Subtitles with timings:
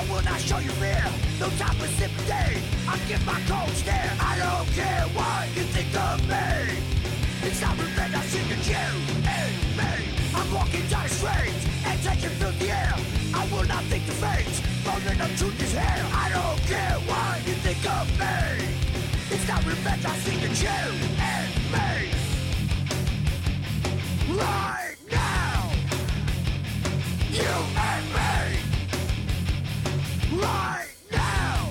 [0.00, 1.04] I will not show you fear,
[1.38, 2.56] no time for sympathy.
[2.88, 4.10] I give my cold stare.
[4.18, 6.80] I don't care what you think of me.
[7.44, 8.86] It's not revenge, I'm seeking you
[9.28, 9.92] and me.
[10.34, 12.96] I'm walking down the streets and taking through the air.
[13.34, 14.48] I will not think the fate,
[14.88, 16.06] rolling up truth is here.
[16.16, 18.72] I don't care what you think of me.
[19.28, 20.80] It's not revenge, I'm seeking you
[21.20, 22.08] and me.
[24.32, 25.70] Right now,
[27.28, 28.69] you and me.
[30.40, 31.70] Right now,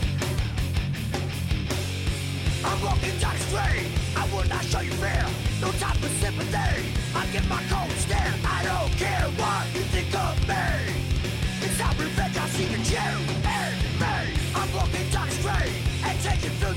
[2.66, 3.92] I'm walking down the.
[4.16, 5.26] I will not show you fear.
[5.62, 6.72] No time for sympathy.
[7.16, 8.34] I give my cold stare.
[8.46, 10.66] I don't care what you think of me.
[11.66, 12.38] It's not revenge.
[12.38, 13.10] I'm seeking you
[13.44, 14.16] and me.
[14.56, 15.80] I'm walking the street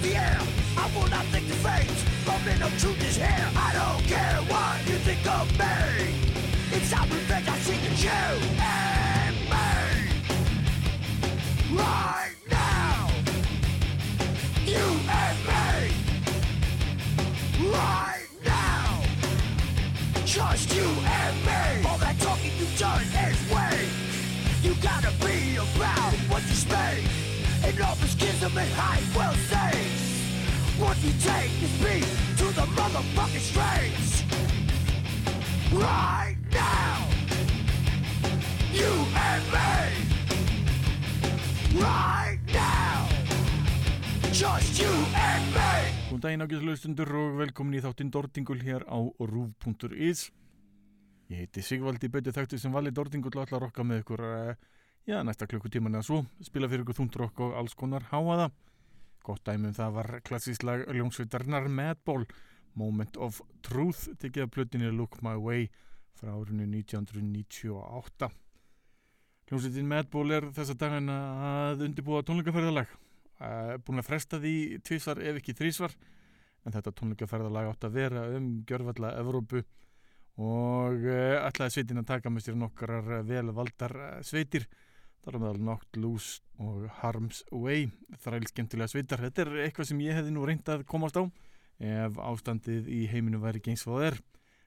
[0.03, 0.39] the air.
[0.77, 1.43] I will not think.
[2.27, 3.51] Moment of truth is here.
[3.57, 6.15] I don't care what you think of me.
[6.73, 7.49] It's not revenge.
[7.49, 8.11] I'm seeking you
[8.61, 9.12] and.
[11.75, 13.09] Right now,
[14.67, 14.85] you
[15.21, 15.93] and me.
[17.71, 19.03] Right now,
[20.27, 21.89] just you and me.
[21.89, 23.43] All that talking you've done is.
[24.63, 26.55] You gotta be about what you
[28.41, 28.55] the
[29.35, 29.75] say.
[30.79, 32.07] What you take is beat
[32.39, 33.41] to the motherfucking.
[35.73, 37.09] Right now,
[38.73, 40.12] you and me.
[41.73, 43.09] Right now,
[44.33, 45.93] just you and me.
[46.11, 50.27] Góðan daginn ágæðs lögstundur og velkomin í þáttinn Dordingul hér á rúf.is
[51.33, 54.53] Ég heiti Sigvaldi Böti þættu sem vali Dordingul og ætla að rokka með ykkur uh,
[55.09, 56.21] já, næsta klukkutíman eða svo.
[56.45, 58.51] Spila fyrir ykkur þúndrokk og alls konar háaða
[59.25, 62.29] Gott dæmi um það var klassísk lag ljónsveitarnar Madball
[62.77, 65.71] Moment of Truth tekið af plötinni Look My Way
[66.21, 68.42] frá árinu 1998
[69.53, 71.15] Ljónsveitin Madball er þessa dagana
[71.45, 72.89] að undirbúa tónleikaferðalag.
[73.85, 75.93] Búin að fresta því tvísvar ef ekki þrísvar
[76.65, 79.61] en þetta tónleikaferðalag átt að vera um gjörfalla Evrópu
[80.41, 84.65] og uh, ætlaði sveitin að taka með sér nokkrar uh, vel valdar uh, sveitir
[85.21, 87.91] þar á meðal Knocked Loose og Harm's Way.
[88.25, 89.21] Þræl skemmtilega sveitar.
[89.27, 91.29] Þetta er eitthvað sem ég hefði nú reynd að komast á
[91.83, 94.23] ef ástandið í heiminu væri geins hvað það er.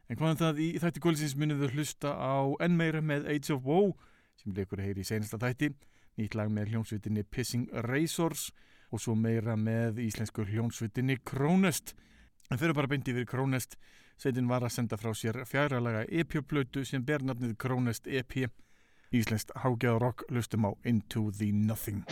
[0.06, 0.62] En hvaðan það?
[0.62, 3.96] Í þætti kvöldsins munið við hlusta á enn meira með Age of Woe
[4.42, 5.72] sem leikur heyri í senasta þætti.
[6.20, 8.50] Nýtt lag með hljónsvitinni Pissing Razors
[8.92, 11.96] og svo meira með íslensku hljónsvitinni Krónest.
[12.52, 13.76] En fyrir bara beint yfir Krónest.
[14.16, 18.46] Sveitin var að senda frá sér fjáralaga EP-plötu sem ber nafnið Krónest EP
[19.16, 22.04] íslenskt hágjáð rock lustum á Into the Nothing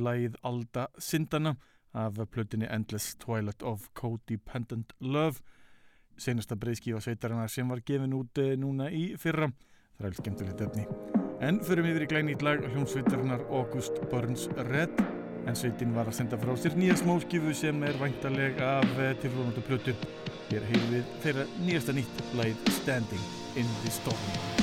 [0.00, 1.56] lagið Alda Sindana
[1.94, 5.40] af plötunni Endless Twilight of Codependent Love.
[6.20, 9.48] Senasta breyðskífa sveitarinnar sem var gefin út eh, núna í fyrra.
[9.96, 10.86] Það er alveg skemmtilegt efni.
[11.40, 14.92] En förum yfir í glænýtt lag hljómsveitarinnar August Burns Red.
[15.48, 19.64] En sveitin var að senda frá sér nýja smóskifu sem er væntaleg af eh, tilfrónandi
[19.64, 19.96] plötu.
[20.50, 24.59] Hér heilum við þeirra nýjasta nýtt lagið Standing in the Storm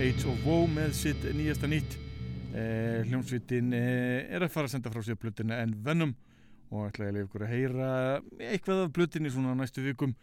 [0.00, 1.98] Age of Woe með sitt nýjasta nýtt.
[2.56, 6.14] Eh, hljómsveitin eh, er að fara að senda frá sér blutina en Venom
[6.72, 7.88] og ætla ég að leiða ykkur að heyra
[8.46, 10.14] eitthvað af blutinni svona næstu vikum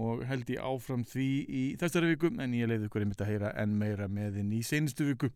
[0.00, 3.52] og held ég áfram því í þessari viku en ég leiði ykkur einmitt að heyra
[3.60, 5.30] enn meira með þinn í seinustu viku.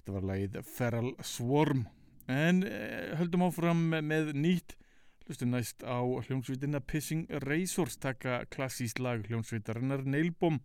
[0.00, 1.86] Þetta var lagið Feral Swarm
[2.26, 4.74] en eh, höldum áfram með nýtt
[5.26, 10.58] Hlustum næst á hljómsveitina Pissing Razors taka klassíst lag hljómsveitarinnar Nailbom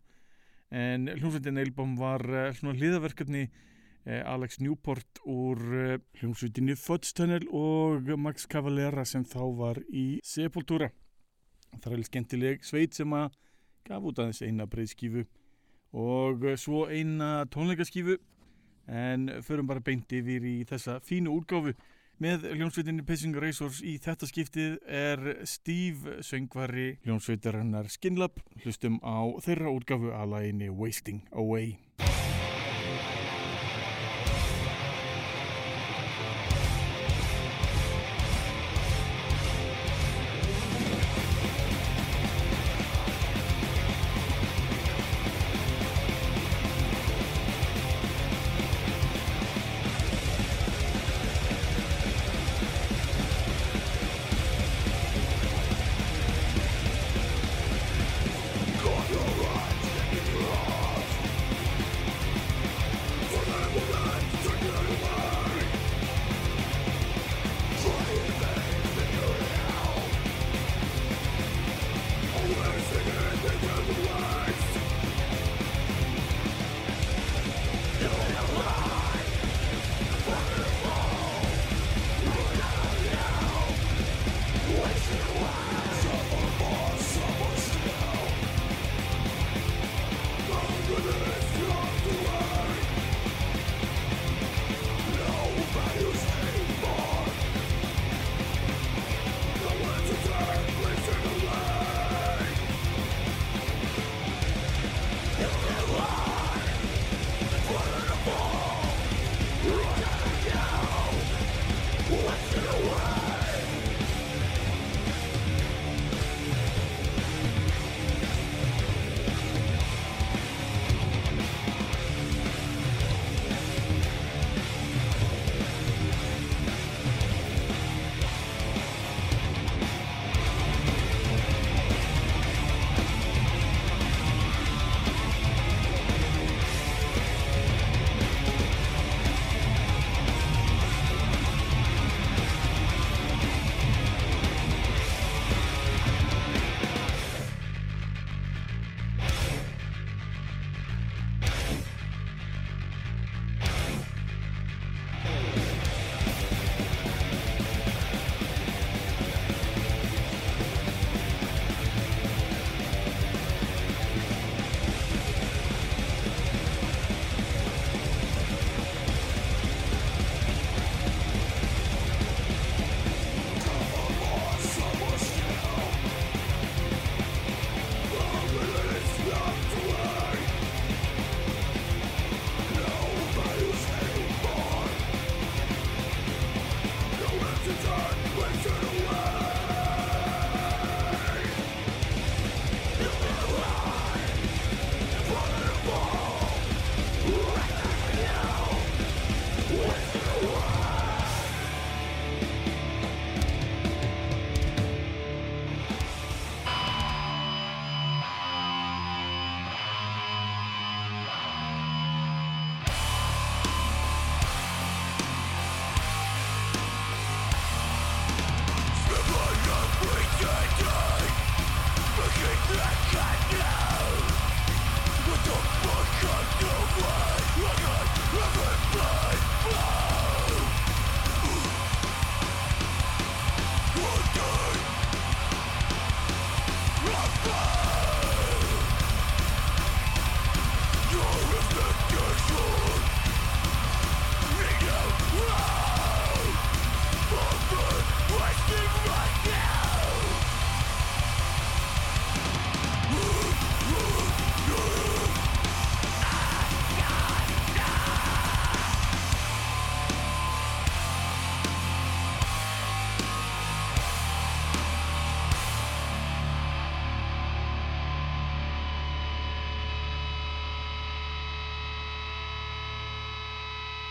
[0.72, 7.46] en hljómsveitin Nailbom var uh, svona hliðaverkefni uh, Alex Newport úr uh, hljómsveitinni Fudge Tunnel
[7.52, 10.90] og Max Cavalera sem þá var í Sepultura.
[11.76, 13.36] Það er alveg skemmtileg sveit sem að
[13.88, 15.26] gaf út aðeins eina breyðskífu
[16.02, 18.16] og svo eina tónleikaskífu
[18.88, 21.74] en förum bara beint yfir í þessa fínu úrgáfu
[22.22, 28.38] Með hljómsveitinni Pissing Razors í þetta skiptið er Steve söngvari hljómsveitarinnar Skinlab.
[28.62, 31.80] Hlustum á þeirra útgafu að læginni Wasting Away.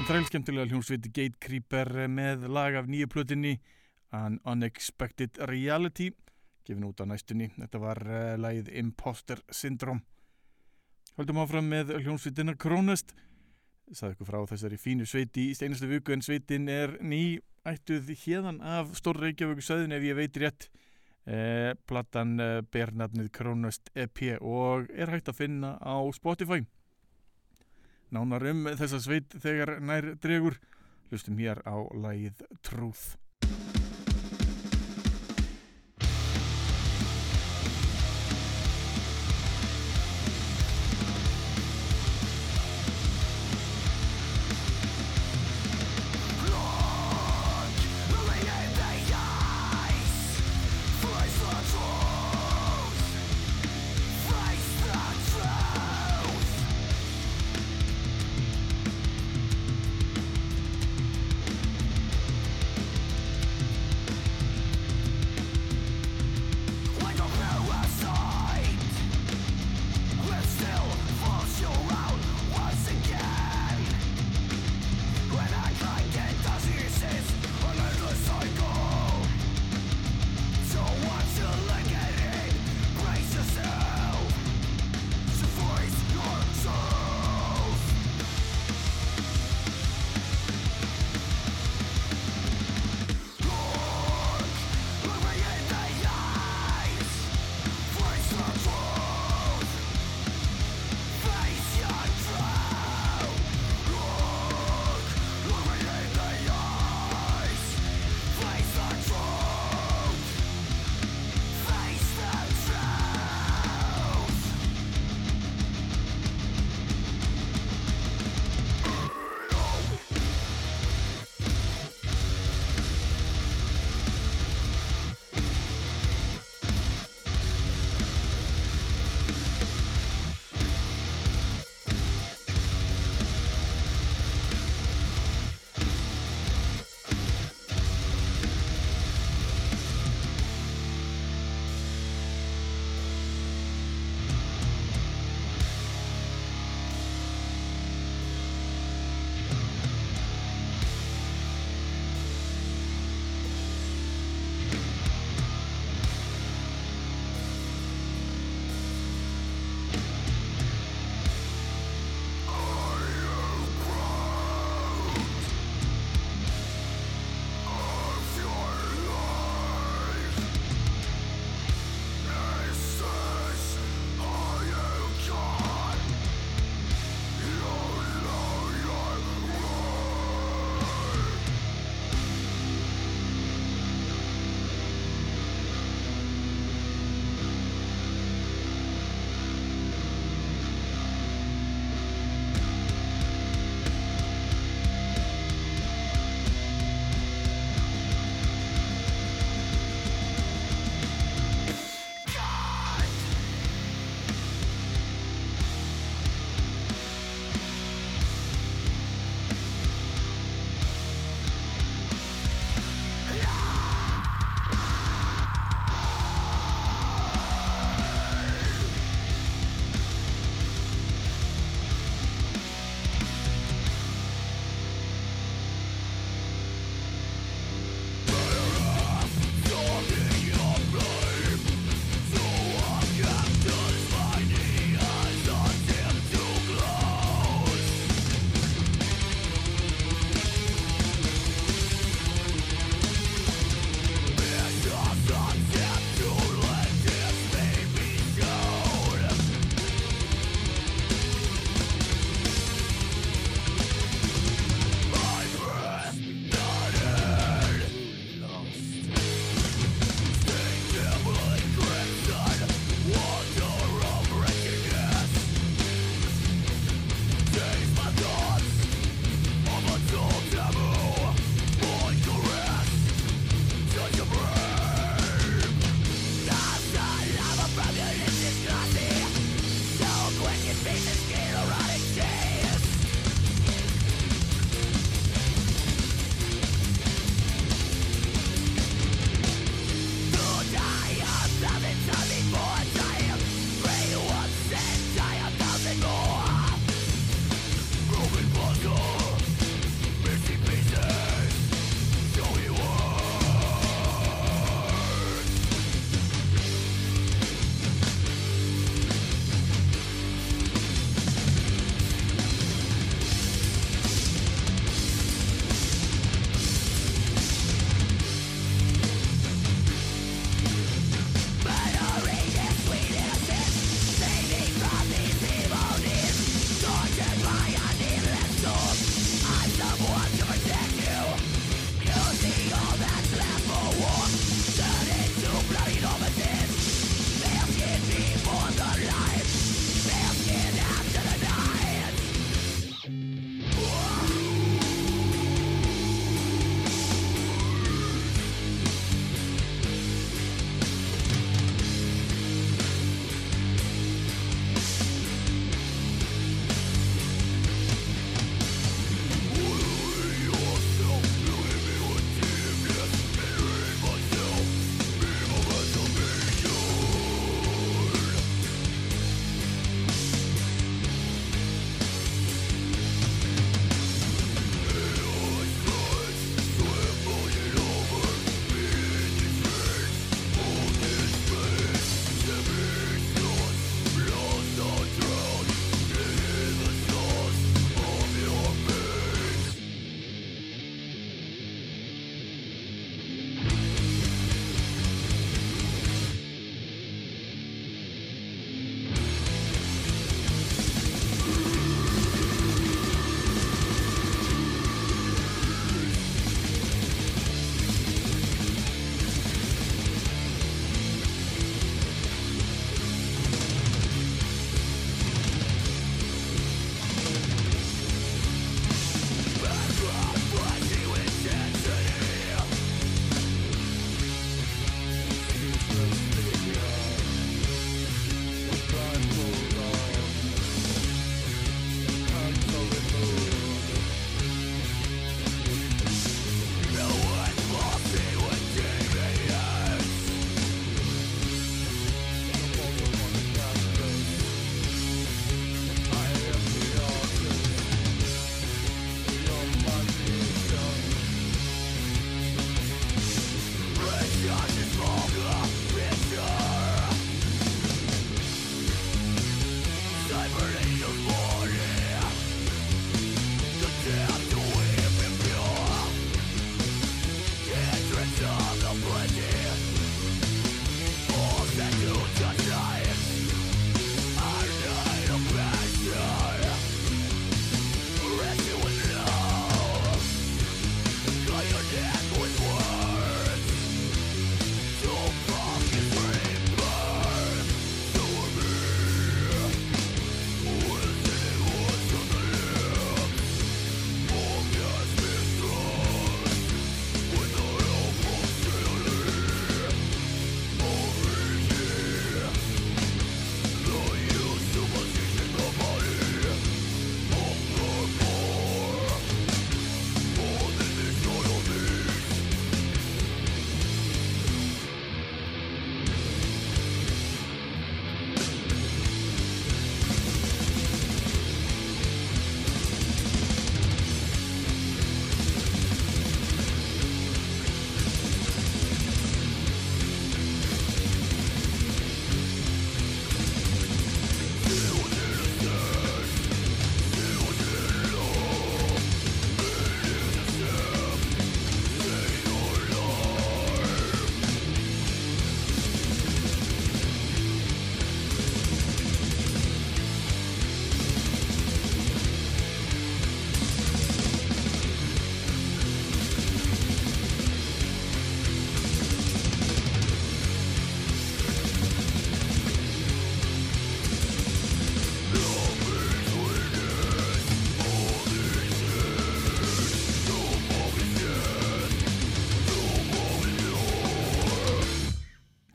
[0.08, 3.58] Þrælskemtilega hljómsveiti Gate Creeper með lag af nýju plötinni
[4.16, 6.08] An Unexpected Reality
[6.66, 7.50] gefin út á næstunni.
[7.58, 10.04] Þetta var uh, lagið Imposter Syndrome.
[11.18, 13.12] Haldum áfram með hljómsveitina Krónest.
[13.90, 18.60] Saði ykkur frá þessari fínu sveiti í steinastu viku en sveitin er ný ættuð hérðan
[18.62, 20.68] af Stór Reykjavík söðin ef ég veit rétt.
[21.28, 26.62] Eh, platan eh, ber nafnið Krónest EP og er hægt að finna á Spotify.
[28.10, 30.56] Nánar um þessa sveit þegar nær dregur,
[31.10, 33.19] hlustum hér á lagið Truth.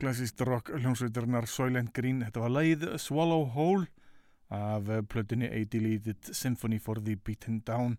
[0.05, 2.19] Klassist rock hljómsveiturnar Soylent Green.
[2.21, 3.87] Þetta var leið Swallow Hole
[4.53, 7.95] af plötunni A Deleted Symphony for the Beaten Down.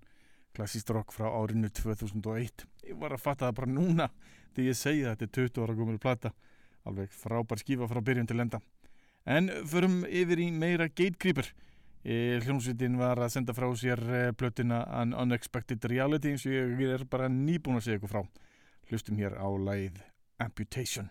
[0.55, 2.63] Klassist rock frá árinu 2001.
[2.87, 4.07] Ég var að fatta það bara núna
[4.55, 6.33] þegar ég segi þetta er 20 ára gómur plata.
[6.87, 8.63] Alveg frábær skífa frá byrjun til enda.
[9.27, 11.51] En förum yfir í meira Gatecreeper.
[12.07, 16.87] E, hljómsveitin var að senda frá sér e, plötuna An Unexpected Reality eins og ég
[17.01, 18.23] er bara nýbúin að segja ykkur frá.
[18.93, 20.05] Hlustum hér á læð
[20.39, 21.11] Amputation.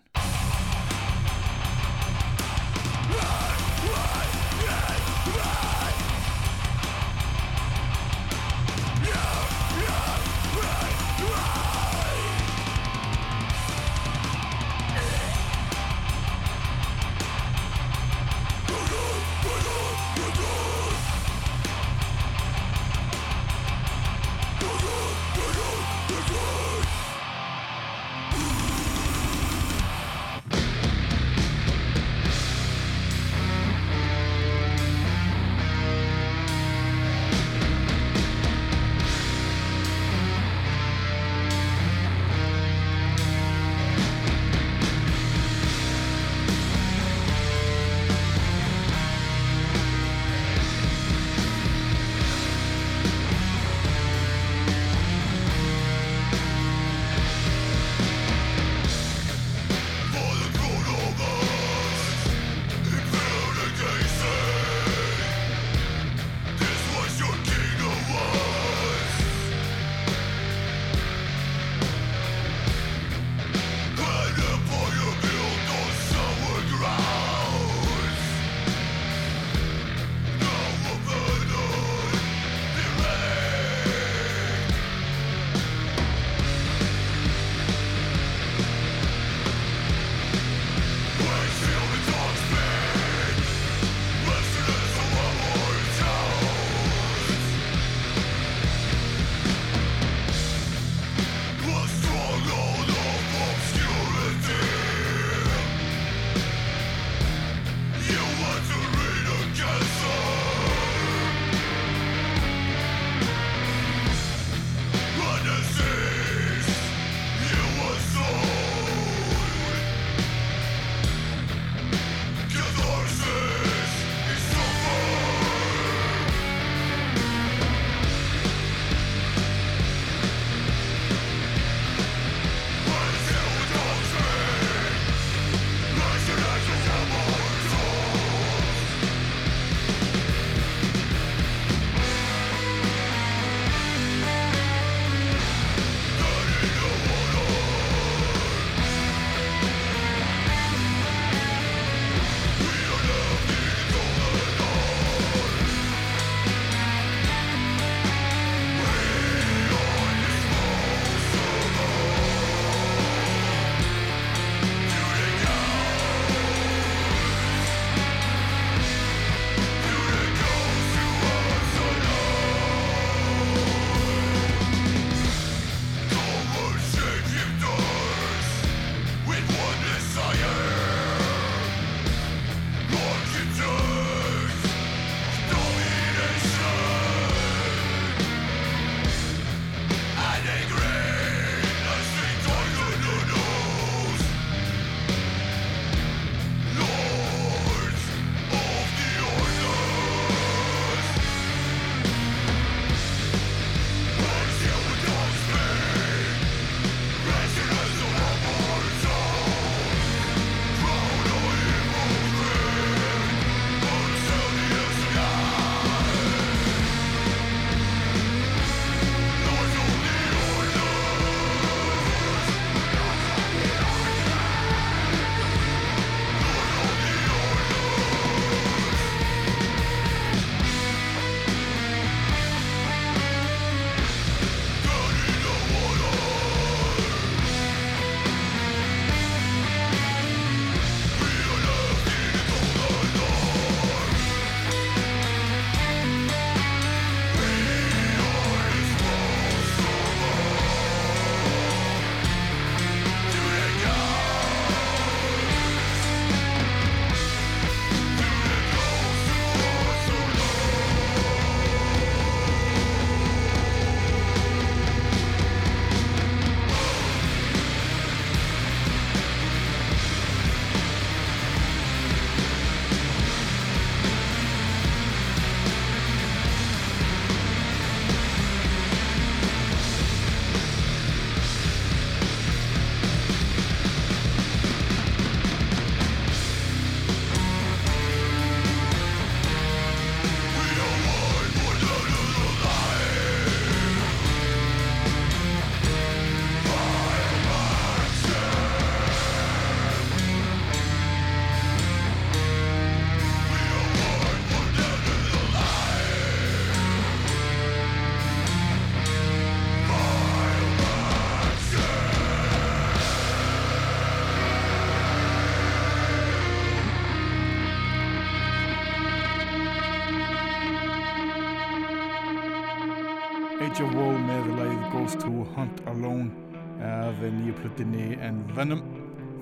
[328.54, 328.84] Venom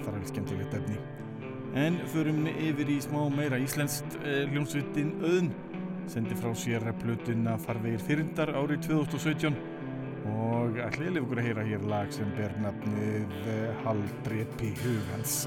[0.04, 0.98] það er skemmtilegt efni.
[1.80, 5.52] En förum yfir í smá meira íslenskt eh, hljómsveitin Öðn
[6.12, 9.56] sendi frá sér plötuna Farvegir þyrindar árið 2017
[10.34, 13.38] og ætliði lefur að heyra hér lag sem ber nafnið
[13.84, 15.40] Haldreipi hugans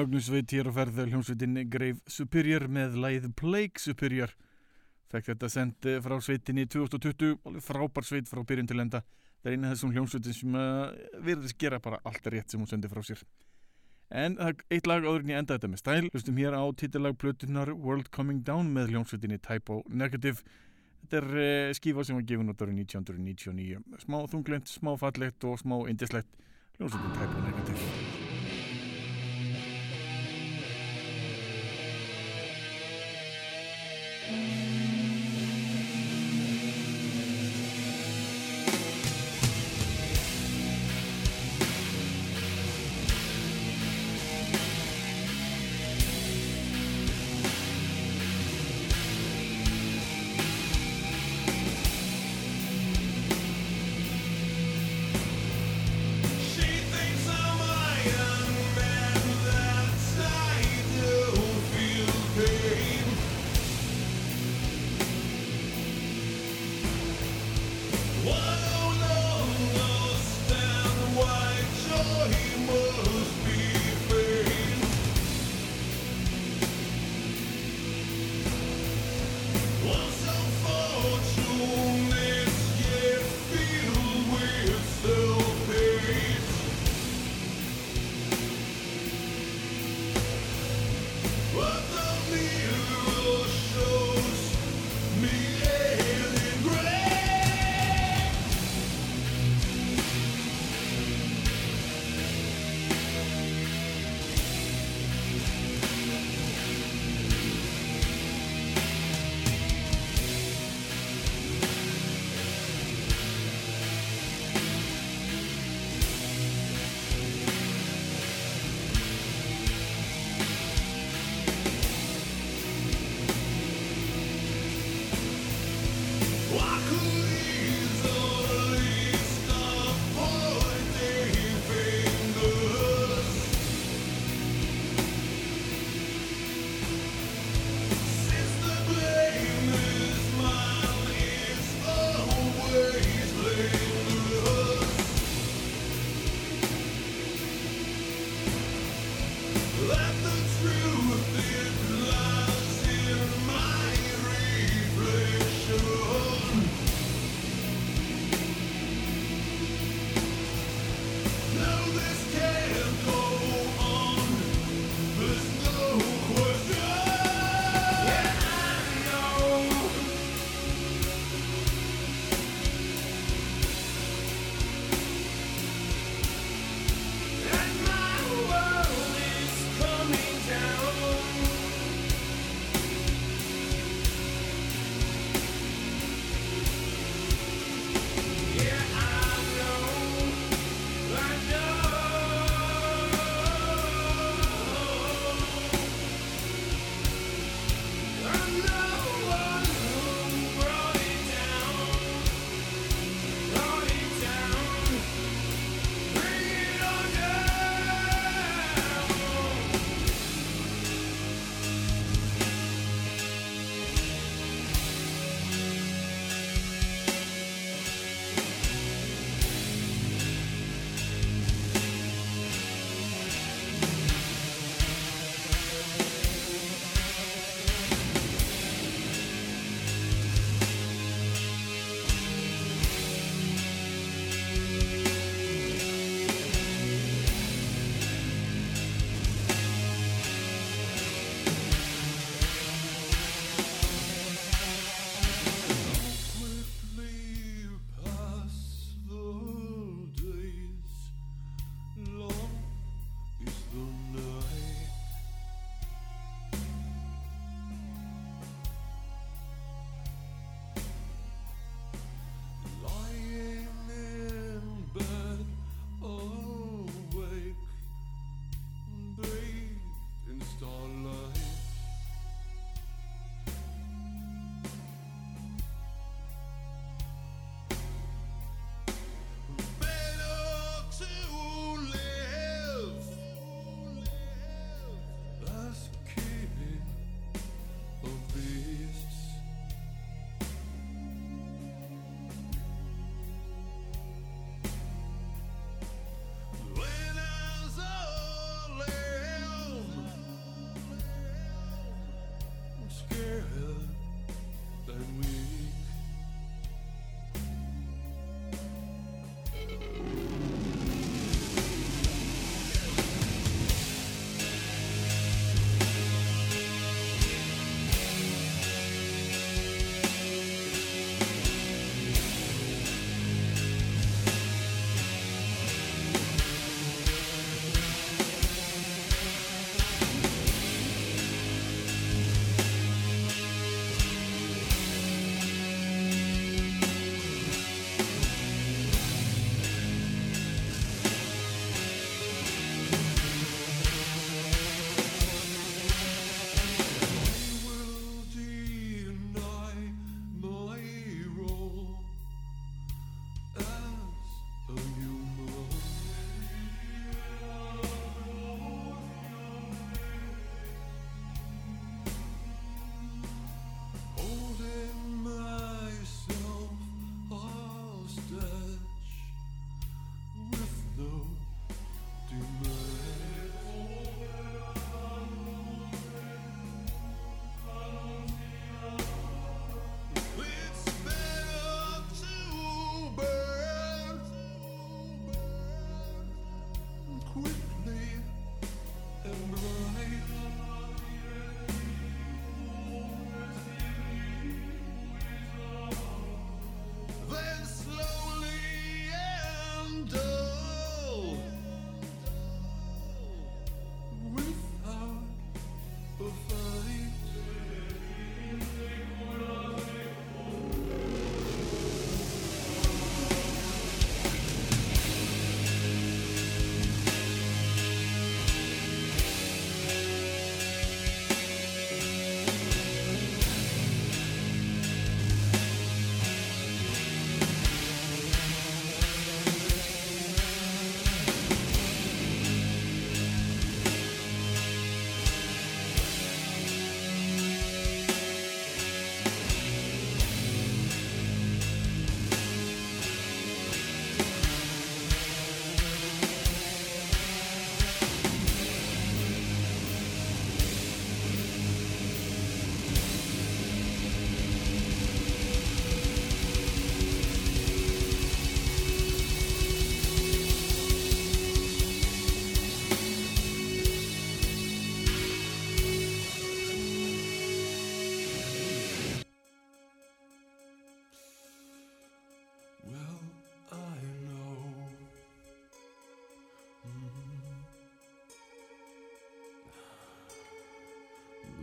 [0.00, 4.32] Mögnusveit hér á ferð hljómsveitin Grave Superior með læð Plague Superior
[5.10, 9.02] fekk þetta sendi frá sveitinni 2020 alveg frábær sveit frá byrjun til enda.
[9.42, 10.92] Það er eina þessum hljómsveitin sem uh,
[11.26, 13.20] virðist gera bara allt rétt sem hún sendi frá sér.
[14.10, 17.20] En er eitt lag áður en ég enda þetta með stæl hlustum hér á títillag
[17.20, 20.40] plötunar World Coming Down með hljómsveitinni Typo Negative.
[21.02, 25.60] Þetta er uh, skífa sem var gefin út árið 1999 smá þunglend, smá fallegt og
[25.60, 26.42] smá indislegt
[26.78, 28.29] hljómsveitin Typo Negative
[34.30, 34.69] But the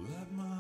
[0.05, 0.57] Let my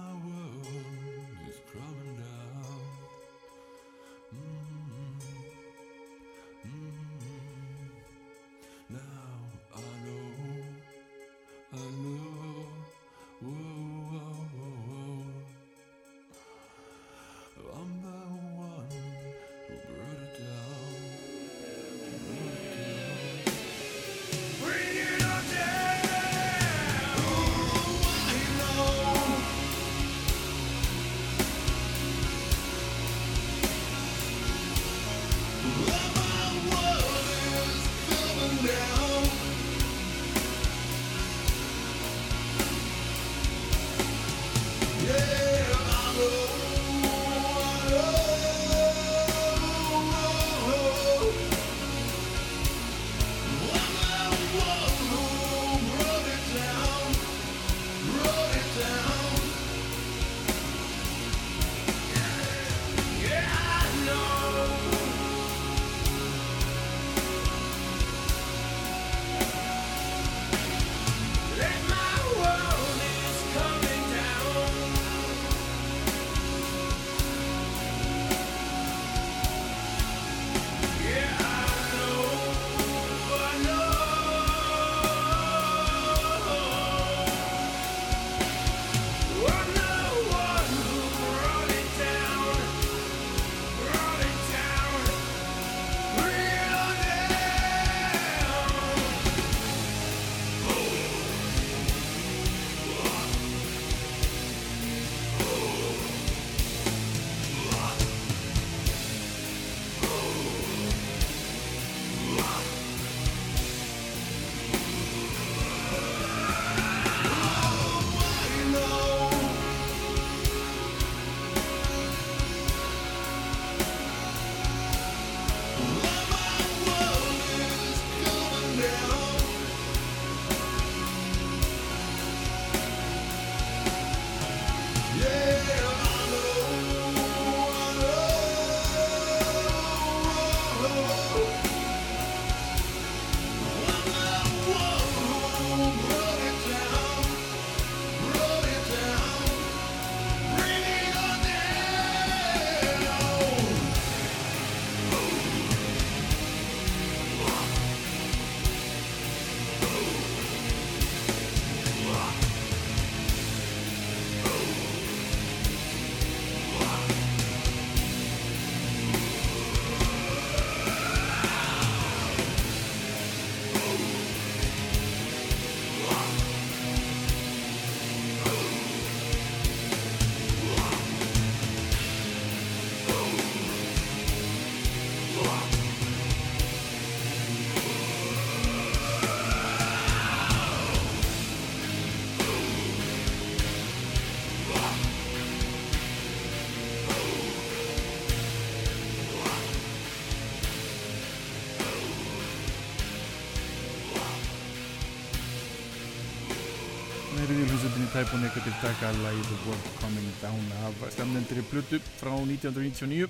[208.17, 213.29] Type og Negative taka lagi The World Coming Down af stemnendri Plutu frá 1999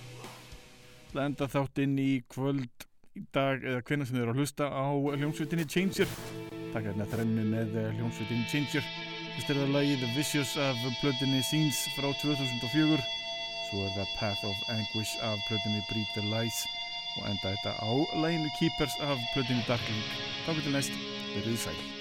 [1.12, 2.86] Lenda þátt inn í kvöld
[3.20, 6.08] í dag eða hvenna sem þið eru að hlusta á hljómsveitinni Changer.
[6.72, 8.88] Taka hérna þrennu með hljómsveitinni Changer.
[9.34, 13.04] Fyrst er það lagi The Vicious af Plutinni Scenes frá 2004
[13.68, 16.64] svo er það Path of Anguish af Plutinni Breed the Lies.
[17.20, 17.92] Og enda þetta á
[18.24, 20.04] læginu Keepers af Plutinni Darkling.
[20.48, 21.97] Þá getur næst, verið sæl